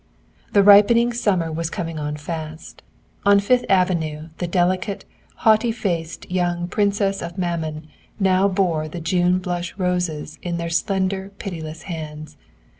[0.53, 2.81] The ripening summer was coming on fast.
[3.23, 5.05] On Fifth Avenue the delicate,
[5.45, 7.87] haughty faced young Princesses of Mammon
[8.19, 12.35] now bore the June blush roses in their slender pitiless hands.